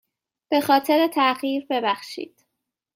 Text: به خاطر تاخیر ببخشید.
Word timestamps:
به 0.49 0.61
خاطر 0.61 1.07
تاخیر 1.07 1.65
ببخشید. 1.69 2.45